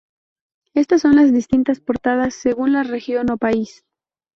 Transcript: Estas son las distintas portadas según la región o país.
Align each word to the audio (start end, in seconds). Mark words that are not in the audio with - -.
Estas 0.73 1.01
son 1.01 1.15
las 1.15 1.31
distintas 1.31 1.79
portadas 1.79 2.33
según 2.33 2.73
la 2.73 2.81
región 2.81 3.29
o 3.29 3.37
país. 3.37 3.85